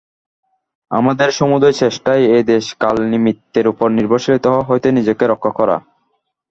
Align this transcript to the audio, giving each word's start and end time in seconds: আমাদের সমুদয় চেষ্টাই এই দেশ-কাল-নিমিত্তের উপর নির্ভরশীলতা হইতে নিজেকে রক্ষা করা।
আমাদের 0.91 1.29
সমুদয় 1.31 1.75
চেষ্টাই 1.81 2.21
এই 2.35 2.43
দেশ-কাল-নিমিত্তের 2.51 3.65
উপর 3.67 3.87
নির্ভরশীলতা 3.91 4.51
হইতে 4.69 4.87
নিজেকে 4.97 5.23
রক্ষা 5.27 5.51
করা। 5.59 5.77